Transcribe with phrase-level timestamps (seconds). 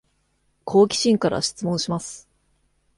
[0.65, 2.27] 好奇心から質問します